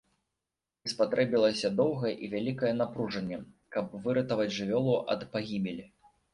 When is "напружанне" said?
2.81-3.39